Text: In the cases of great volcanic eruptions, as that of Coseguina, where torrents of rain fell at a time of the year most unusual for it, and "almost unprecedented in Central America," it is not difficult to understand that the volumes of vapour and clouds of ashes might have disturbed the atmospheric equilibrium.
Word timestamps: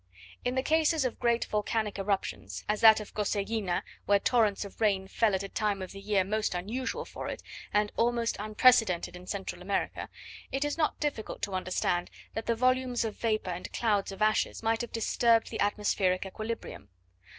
In 0.43 0.55
the 0.55 0.63
cases 0.63 1.05
of 1.05 1.19
great 1.19 1.45
volcanic 1.45 1.99
eruptions, 1.99 2.65
as 2.67 2.81
that 2.81 2.99
of 2.99 3.13
Coseguina, 3.13 3.83
where 4.07 4.17
torrents 4.17 4.65
of 4.65 4.81
rain 4.81 5.07
fell 5.07 5.35
at 5.35 5.43
a 5.43 5.47
time 5.47 5.79
of 5.83 5.91
the 5.91 5.99
year 6.01 6.23
most 6.23 6.55
unusual 6.55 7.05
for 7.05 7.27
it, 7.27 7.43
and 7.71 7.91
"almost 7.97 8.35
unprecedented 8.39 9.15
in 9.15 9.27
Central 9.27 9.61
America," 9.61 10.09
it 10.51 10.65
is 10.65 10.75
not 10.75 10.99
difficult 10.99 11.43
to 11.43 11.53
understand 11.53 12.09
that 12.33 12.47
the 12.47 12.55
volumes 12.55 13.05
of 13.05 13.15
vapour 13.15 13.53
and 13.53 13.71
clouds 13.73 14.11
of 14.11 14.23
ashes 14.23 14.63
might 14.63 14.81
have 14.81 14.91
disturbed 14.91 15.51
the 15.51 15.59
atmospheric 15.61 16.25
equilibrium. 16.25 16.89